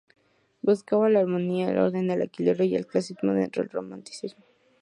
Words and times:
Buscaba 0.63 1.09
la 1.11 1.19
armonía, 1.19 1.69
el 1.69 1.77
orden, 1.77 2.09
el 2.09 2.23
equilibrio 2.23 2.65
y 2.65 2.75
el 2.75 2.87
clasicismo 2.87 3.33
dentro 3.33 3.61
del 3.61 3.69
romanticismo. 3.69 4.43